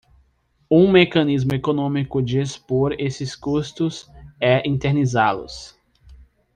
Um 0.67 0.89
mecanismo 0.91 1.53
econômico 1.53 2.23
de 2.23 2.39
expor 2.39 2.95
esses 2.99 3.35
custos 3.35 4.09
é 4.39 4.67
internalizá-los. 4.67 5.77